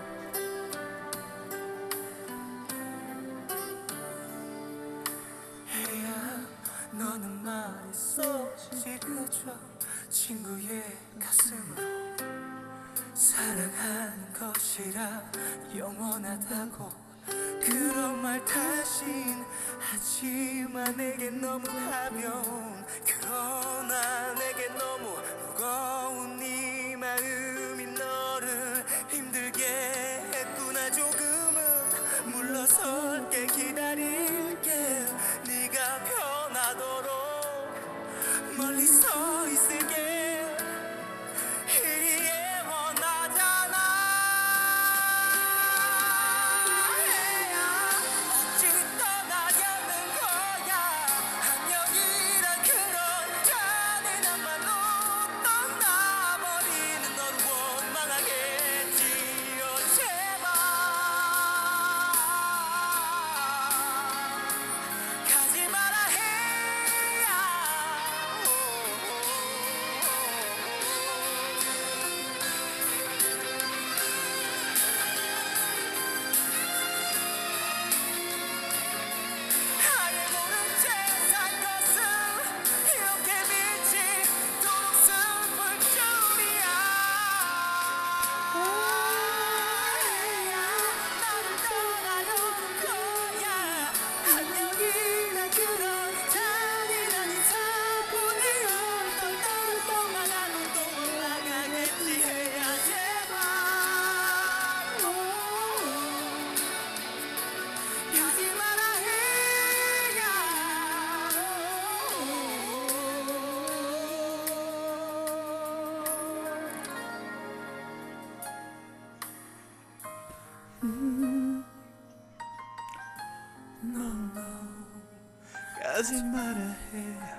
[125.99, 127.35] doesn't matter here.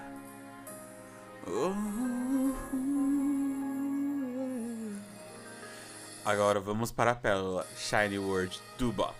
[1.47, 1.75] Oh.
[6.27, 9.17] Agora vamos para a pérola Shiny World do Bop.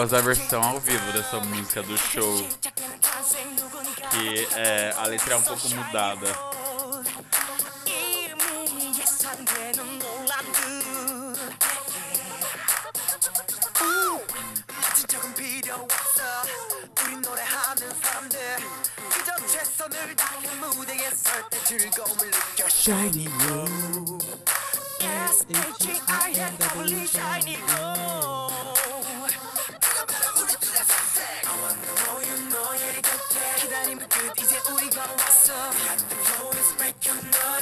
[0.00, 2.48] gosto da versão ao vivo dessa música do show.
[4.10, 6.26] Que é, a letra é um pouco mudada.
[22.68, 24.18] Shiny Blue
[25.28, 27.89] S-H-I-N-W Shiny Blue
[37.10, 37.59] is break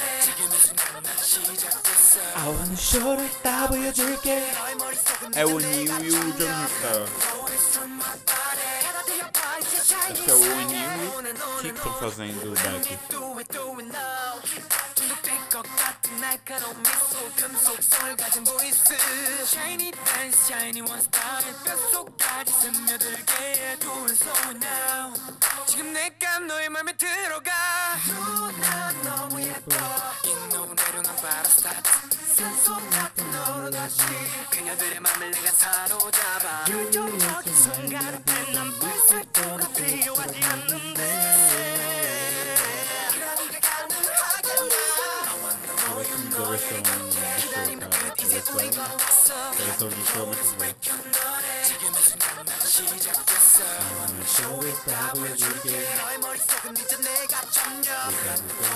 [0.78, 5.44] your 노래 지금 이 순간 난 시작됐어 I wanna show를 다 보여줄게 너의 머릿속은 É
[5.44, 7.08] o 이제 New 내가 e o 점점 Jonita.
[7.10, 10.74] Flow is from my body 받아들여 봐 이제 shiny Acho que é o 세계.
[10.78, 12.98] New 오늘 e o que 너는 que estão fazendo o back?
[13.10, 14.34] Do it, do it now.
[14.96, 18.94] 중독될 것 같은 날카로운 미소 금속성을 가진 보이스
[19.44, 25.14] Shiny dance, shiny one style 뼛속까지 스며들게 해 Do it so now
[25.66, 27.52] 지금 내가 너의 맘에 들어가
[28.06, 29.76] 누나 너무 예뻐
[30.26, 31.91] 이 노래 또 내려놓은 바로 스타트
[32.35, 33.97] 산속 같은 너로 다시.
[34.51, 36.67] 그녀들의 맘을 내가 사로잡아.
[36.69, 41.09] 율동적인 순간 난 불살도가 필요하지 않는데.
[47.51, 49.51] 그러니까 그래서 이제 우리가 왔어
[52.69, 53.65] 시작됐어
[54.25, 57.95] show를 다 보여줄게 너의 머릿속은 이제 내가 점령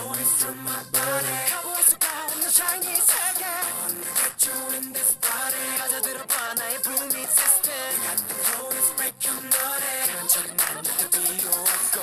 [0.00, 5.76] Always through my body 가보할 수가 없는 shiny 세계 wanna get you in this body
[5.76, 11.10] 가져 들어봐 나의 booming system Got the is break your 노래 그런 척은 난 절대
[11.10, 12.00] 필요 없고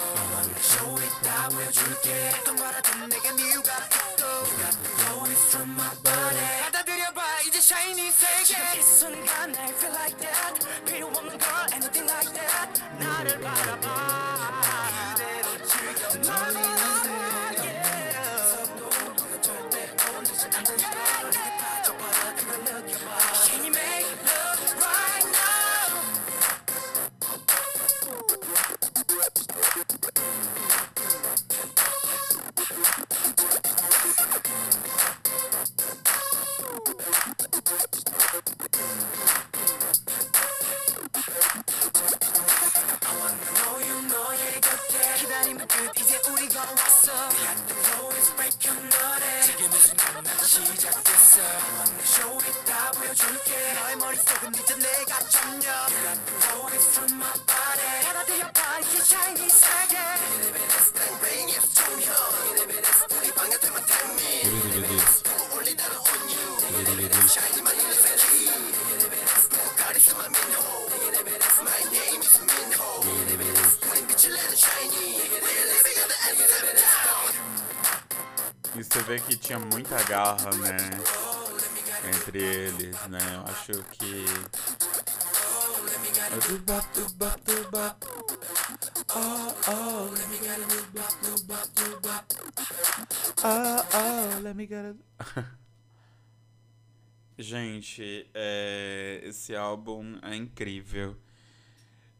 [0.61, 5.89] show it 다 보여줄게 어떤 거라든 내게 이유가 있고 Got the flow is through my
[6.05, 6.68] body
[7.58, 12.08] 받아들여봐 이제 shiny 세계 지금 이 순간 I feel like that 필요 없는 girl anything
[12.10, 16.56] like that 나를 바라봐 그대로 즐겨 너를
[17.58, 17.94] yeah.
[18.54, 23.10] 속도는 절대 멈추지 않는다 내게 빠져버려 그걸 느껴봐
[51.38, 55.72] 시작됐어 I wanna show it 다 보여줄게 너의 머릿속은 이제 내가 점령
[56.04, 59.94] Let the flow is from my body 받아들여봐 이제 shiny 세계
[78.76, 81.27] E você vê que tinha muita garra, né?
[82.13, 83.19] Entre eles, né?
[83.35, 84.25] Eu acho que.
[85.55, 86.31] Oh, let me get.
[93.43, 94.95] Oh, oh, let me get.
[97.37, 101.15] Gente, é, esse álbum é incrível.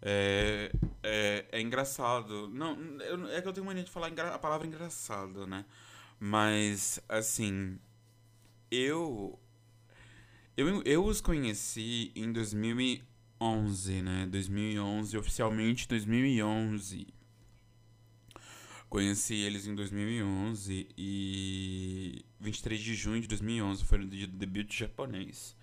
[0.02, 0.72] É,
[1.04, 2.48] é, é engraçado.
[2.50, 5.66] Não, eu- é que eu tenho mania de falar a palavra engraçado, né?
[6.20, 7.80] Mas, assim,
[8.72, 9.40] eu,
[10.60, 10.82] eu.
[10.84, 14.28] Eu os conheci em 2011, né?
[14.30, 17.07] 2011, oficialmente 2011.
[18.89, 24.76] Conheci eles em 2011 e 23 de junho de 2011 foi o dia do debut
[24.76, 25.55] japonês.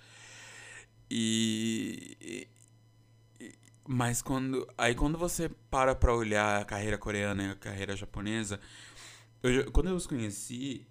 [1.10, 2.48] E,
[3.86, 8.60] mas quando aí quando você para pra olhar a carreira coreana e a carreira japonesa,
[9.42, 10.86] eu quando eu os conheci,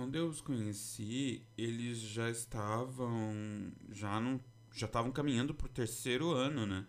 [0.00, 4.40] quando eu os conheci, eles já estavam já não
[4.72, 6.86] já estavam caminhando pro terceiro ano, né?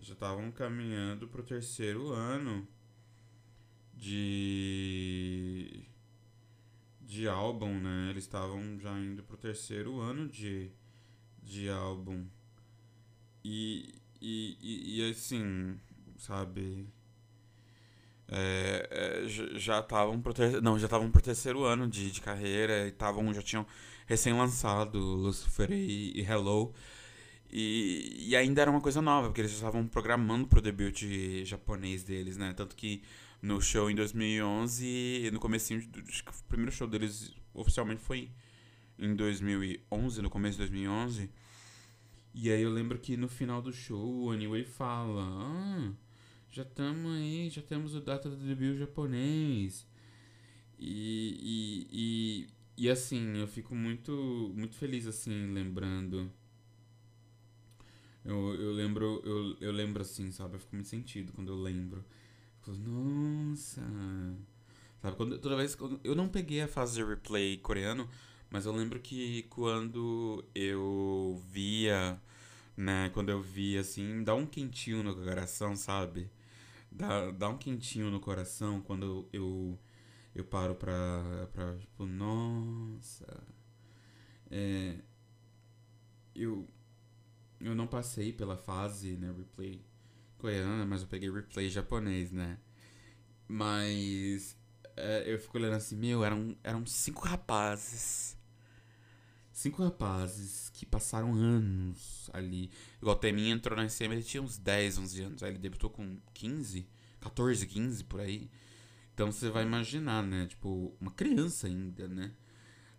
[0.00, 2.66] Já estavam caminhando pro terceiro ano
[3.94, 5.86] de
[7.00, 8.10] de álbum, né?
[8.10, 10.72] Eles estavam já indo pro terceiro ano de
[11.40, 12.26] de álbum.
[13.44, 15.78] E, e, e, e assim,
[16.18, 16.88] sabe?
[18.28, 20.60] É, é, já estavam pro ter...
[20.60, 23.64] não já estavam pro terceiro ano de, de carreira e estavam já tinham
[24.06, 26.72] recém lançado Lucifer e, e Hello.
[27.50, 31.04] E, e ainda era uma coisa nova porque eles já estavam programando pro debut
[31.44, 32.52] japonês deles né?
[32.52, 33.02] Tanto que
[33.40, 38.30] no show em 2011 no comecinho que o primeiro show deles oficialmente foi
[38.98, 41.30] em 2011 no começo de 2011
[42.34, 45.92] e aí eu lembro que no final do show o Anyway fala ah,
[46.50, 49.86] já estamos aí, já temos a data do debut japonês.
[50.78, 52.46] E, e,
[52.78, 56.30] e, e assim, eu fico muito, muito feliz assim, lembrando.
[58.24, 60.56] Eu, eu lembro, eu, eu lembro assim, sabe?
[60.56, 62.04] Eu fico muito sentido quando eu lembro.
[62.60, 63.82] Fico, nossa.
[65.00, 68.08] Sabe, quando, toda vez eu, eu não peguei a fase de replay coreano,
[68.50, 72.20] mas eu lembro que quando eu via,
[72.76, 76.28] né, quando eu via assim, dá um quentinho no coração, sabe?
[76.96, 79.78] Dá, dá um quentinho no coração quando eu,
[80.34, 83.26] eu paro pra, pra tipo, nossa.
[84.50, 84.96] É,
[86.34, 86.66] eu,
[87.60, 89.84] eu não passei pela fase, né, replay
[90.38, 92.58] coreana, mas eu peguei replay japonês, né?
[93.46, 94.56] Mas
[94.96, 98.35] é, eu fico olhando assim, meu, eram, eram cinco rapazes.
[99.56, 102.70] Cinco rapazes que passaram anos ali.
[103.00, 105.42] Igual o Teminha entrou na SM, ele tinha uns 10, 11 anos.
[105.42, 106.86] Aí ele debutou com 15,
[107.20, 108.50] 14, 15 por aí.
[109.14, 110.44] Então você vai imaginar, né?
[110.46, 112.32] Tipo, uma criança ainda, né?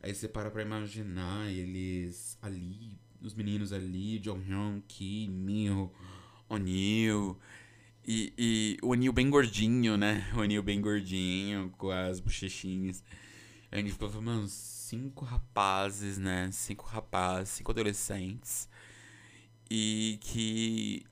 [0.01, 5.91] Aí você para pra imaginar eles ali, os meninos ali, Jonghyun, Ki, Miho,
[6.49, 7.37] O'Neill.
[8.03, 10.27] E, e o O'Neill bem gordinho, né?
[10.33, 13.03] O O'Neill bem gordinho, com as bochechinhas.
[13.71, 14.47] Aí a gente falou, mano,
[14.87, 16.49] cinco rapazes, né?
[16.51, 18.69] Cinco rapazes, cinco adolescentes.
[19.69, 21.05] E que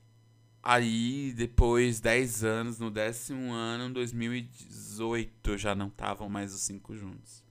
[0.62, 6.96] aí, depois, 10 anos, no décimo ano, em 2018, já não estavam mais os cinco
[6.96, 7.44] juntos.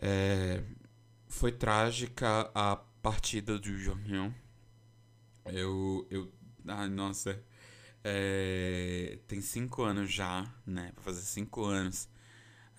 [0.00, 0.62] É,
[1.28, 4.32] foi trágica a partida do Jonghyun.
[5.46, 6.32] Eu, eu,
[6.66, 7.40] ai, nossa,
[8.04, 10.92] é, tem cinco anos já, né?
[10.96, 12.08] Vai fazer cinco anos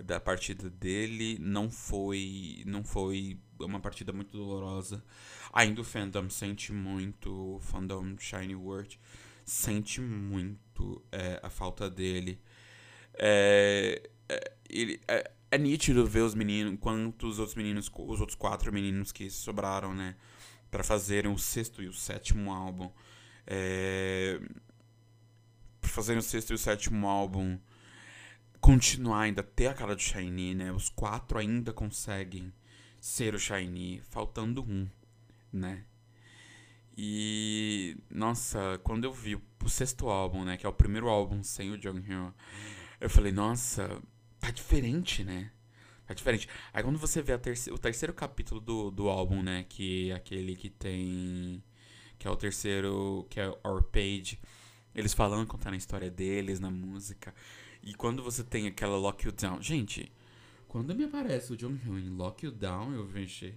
[0.04, 1.38] da partida dele.
[1.40, 5.04] Não foi, não foi uma partida muito dolorosa.
[5.54, 9.00] Ainda o fandom sente muito, o fandom Shiny World
[9.46, 12.40] sente muito é, a falta dele.
[13.14, 18.36] É, é, ele, é, é nítido ver os meninos, enquanto os outros meninos, os outros
[18.36, 20.16] quatro meninos que sobraram, né,
[20.70, 22.92] para fazerem o sexto e o sétimo álbum,
[23.48, 24.40] é,
[25.82, 27.60] pra fazerem o sexto e o sétimo álbum,
[28.60, 32.54] continuar ainda ter a cara do Shiny, né, os quatro ainda conseguem
[33.00, 34.88] ser o Shiny, faltando um,
[35.52, 35.86] né.
[36.98, 41.72] E nossa, quando eu vi o sexto álbum, né, que é o primeiro álbum sem
[41.72, 42.32] o Jonghyun,
[43.00, 44.02] eu falei, nossa,
[44.40, 45.52] tá diferente, né?
[46.10, 46.50] Tá diferente.
[46.74, 49.64] Aí quando você vê terce o terceiro capítulo do, do álbum, né?
[49.70, 51.64] Que é aquele que tem.
[52.18, 53.28] Que é o terceiro.
[53.30, 54.40] Que é Our Page.
[54.96, 57.32] Eles falando, contando a história deles na música.
[57.82, 59.62] E quando você tem aquela Lock You Down.
[59.62, 60.12] Gente,
[60.68, 63.54] quando me aparece o John Hill em Lock You Down, eu vejo.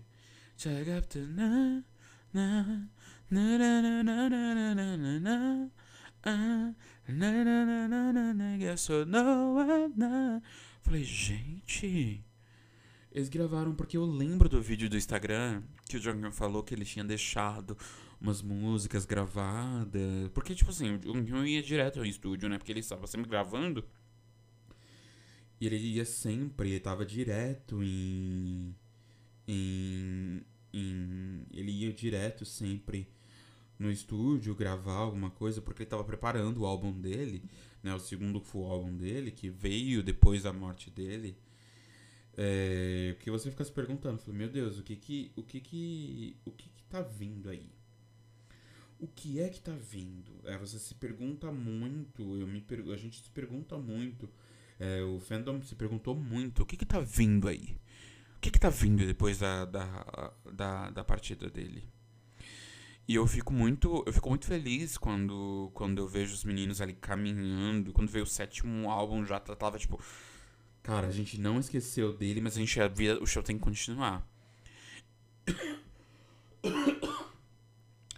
[10.83, 12.25] Falei, gente.
[13.11, 16.85] Eles gravaram porque eu lembro do vídeo do Instagram que o Jonghyun falou que ele
[16.85, 17.77] tinha deixado
[18.19, 20.31] umas músicas gravadas.
[20.33, 22.57] Porque, tipo assim, o Jonghyun ia direto ao estúdio, né?
[22.57, 23.85] Porque ele estava sempre gravando.
[25.63, 28.75] E ele ia sempre, ele tava direto em.
[29.47, 30.43] em.
[30.73, 33.07] em ele ia direto sempre
[33.79, 37.45] no estúdio gravar alguma coisa, porque ele tava preparando o álbum dele,
[37.81, 37.95] né?
[37.95, 41.39] O segundo full álbum dele, que veio depois da morte dele.
[42.37, 46.37] É, porque você fica se perguntando, fala, meu Deus, o que que, o que que,
[46.45, 47.71] o que que tá vindo aí?
[48.99, 50.33] O que é que tá vindo?
[50.45, 54.29] É, você se pergunta muito, eu me a gente se pergunta muito,
[54.83, 57.79] é, o fandom se perguntou muito, o que que tá vindo aí?
[58.37, 61.89] O que que tá vindo depois da, da, da, da partida dele?
[63.07, 66.95] E eu fico muito, eu fico muito feliz quando, quando eu vejo os meninos ali
[66.95, 70.03] caminhando, quando veio o sétimo álbum já tava tipo,
[70.83, 73.63] cara, a gente não esqueceu dele, mas a gente a vida, o show tem que
[73.63, 74.29] continuar.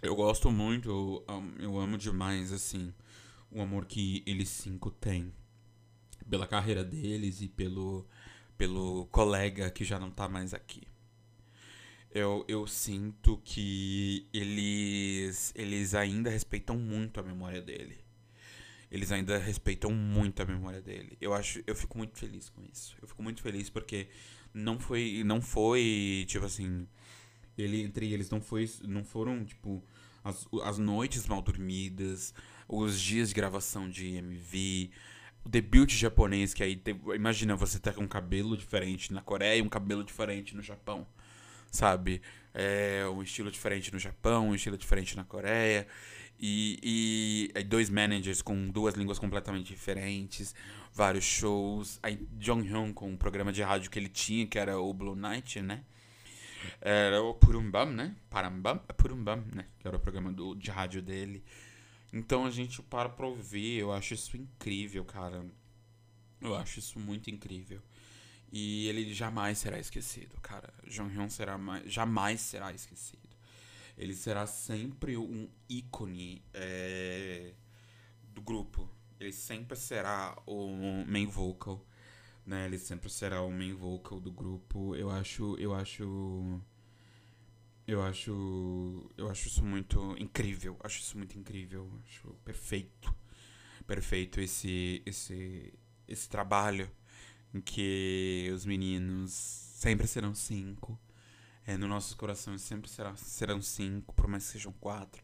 [0.01, 1.25] Eu gosto muito, eu,
[1.59, 2.91] eu amo demais assim
[3.51, 5.31] o amor que eles cinco têm
[6.29, 8.07] pela carreira deles e pelo
[8.57, 10.81] pelo colega que já não tá mais aqui
[12.15, 17.97] eu, eu sinto que eles, eles ainda respeitam muito a memória dele.
[18.89, 21.17] Eles ainda respeitam muito a memória dele.
[21.19, 22.95] Eu acho, eu fico muito feliz com isso.
[23.01, 24.07] Eu fico muito feliz porque
[24.53, 26.87] não foi, não foi tipo assim,
[27.57, 29.83] ele entre eles não foi, não foram tipo
[30.23, 32.33] as, as noites mal dormidas,
[32.65, 34.89] os dias de gravação de MV,
[35.45, 36.81] o debut japonês que aí
[37.13, 41.07] imagina você tá com um cabelo diferente na Coreia e um cabelo diferente no Japão
[41.75, 42.21] sabe?
[42.53, 45.85] É um estilo diferente no Japão, um estilo diferente na Coreia.
[46.37, 50.53] E, e dois managers com duas línguas completamente diferentes,
[50.93, 51.99] vários shows.
[52.03, 55.15] Aí Jong Hyun com um programa de rádio que ele tinha, que era o Blue
[55.15, 55.83] Night, né?
[56.81, 58.15] Era o Purumbam, né?
[58.29, 58.81] Parambam?
[58.89, 59.65] É Purumbam, né?
[59.79, 61.43] Que era o programa do, de rádio dele.
[62.15, 63.77] Então a gente para pra ouvir.
[63.77, 65.45] Eu acho isso incrível, cara.
[66.39, 67.81] Eu acho isso muito incrível.
[68.51, 70.73] E ele jamais será esquecido, cara.
[70.87, 73.27] Jong Hyun será mais, jamais será esquecido.
[73.97, 77.53] Ele será sempre um ícone é,
[78.33, 78.89] do grupo.
[79.19, 81.85] Ele sempre será o main vocal,
[82.45, 82.65] né?
[82.65, 84.95] Ele sempre será o main vocal do grupo.
[84.95, 86.61] Eu acho, eu acho,
[87.87, 90.77] eu acho, eu acho isso muito incrível.
[90.83, 91.89] Acho isso muito incrível.
[92.05, 93.15] Acho perfeito,
[93.85, 95.73] perfeito esse, esse,
[96.07, 96.89] esse trabalho
[97.53, 100.99] em que os meninos sempre serão cinco.
[101.67, 105.23] É, no nossos corações sempre será, serão cinco, por mais que sejam quatro.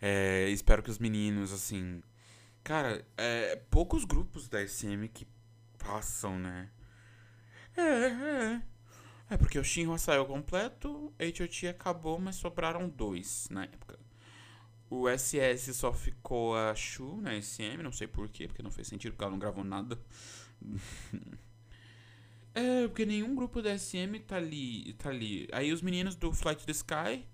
[0.00, 2.02] É, espero que os meninos, assim.
[2.64, 5.26] Cara, é, poucos grupos da SM que
[5.78, 6.70] passam, né?
[7.76, 8.62] É, é.
[9.30, 11.68] É porque o Shinhwa saiu completo, H.O.T.
[11.68, 13.96] acabou, mas sobraram dois na época.
[14.90, 19.12] O SS só ficou a Shu na SM, não sei porquê, porque não fez sentido,
[19.12, 19.96] porque ela não gravou nada.
[22.52, 24.92] É, porque nenhum grupo da SM tá ali.
[24.94, 25.48] Tá ali.
[25.52, 27.24] Aí os meninos do Flight the Sky.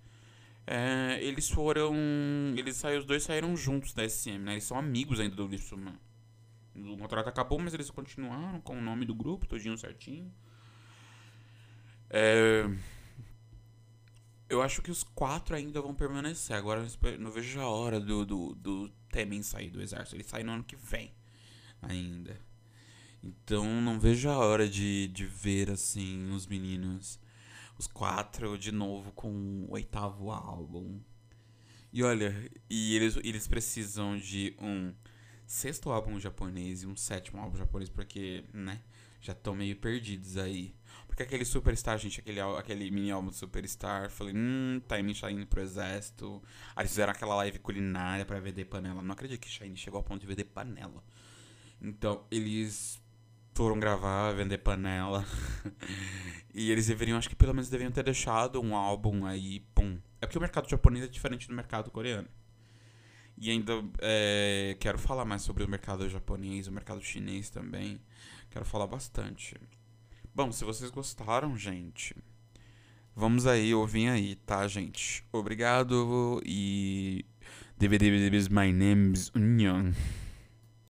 [0.66, 1.94] É, eles foram.
[2.54, 4.52] Eles saíram, os dois saíram juntos da SM, né?
[4.52, 5.98] Eles são amigos ainda do Lipsuma.
[6.74, 10.30] O contrato acabou, mas eles continuaram com o nome do grupo, todinho certinho.
[12.10, 12.64] É,
[14.48, 16.56] eu acho que os quatro ainda vão permanecer.
[16.56, 20.16] Agora eu não vejo a hora do, do, do Temen sair do exército.
[20.16, 21.12] Ele sai no ano que vem
[21.82, 22.38] ainda.
[23.22, 27.18] Então não vejo a hora de, de ver assim os meninos,
[27.78, 29.30] os quatro de novo com
[29.68, 31.00] o oitavo álbum.
[31.92, 32.34] E olha,
[32.68, 34.94] e eles, eles precisam de um
[35.46, 38.82] sexto álbum japonês e um sétimo álbum japonês, porque, né,
[39.20, 40.74] já estão meio perdidos aí.
[41.16, 45.62] Porque aquele Superstar, gente, aquele, aquele mini álbum do Superstar, falei, hum, tá indo pro
[45.62, 46.42] exército.
[46.76, 49.00] Aí eles fizeram aquela live culinária pra vender panela.
[49.00, 51.02] Não acredito que Shine chegou ao ponto de vender panela.
[51.80, 53.00] Então, eles
[53.54, 55.24] foram gravar, vender panela.
[56.52, 59.98] e eles deveriam, acho que pelo menos deveriam ter deixado um álbum aí, pum.
[60.20, 62.28] É porque o mercado japonês é diferente do mercado coreano.
[63.38, 68.02] E ainda é, quero falar mais sobre o mercado japonês, o mercado chinês também.
[68.50, 69.56] Quero falar bastante.
[70.36, 72.14] Bom, se vocês gostaram, gente,
[73.14, 75.24] vamos aí, ouvem aí, tá, gente?
[75.32, 77.24] Obrigado e
[77.78, 78.10] DVD
[78.46, 79.92] My name's Union.